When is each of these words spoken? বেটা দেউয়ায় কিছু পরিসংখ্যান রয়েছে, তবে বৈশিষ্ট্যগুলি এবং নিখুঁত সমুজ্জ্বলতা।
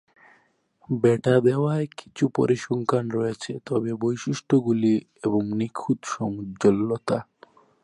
বেটা 0.89 1.35
দেউয়ায় 1.39 1.87
কিছু 1.97 2.23
পরিসংখ্যান 2.35 3.05
রয়েছে, 3.09 3.51
তবে 3.65 3.91
বৈশিষ্ট্যগুলি 4.01 4.93
এবং 5.25 5.41
নিখুঁত 5.59 5.99
সমুজ্জ্বলতা। 6.05 7.17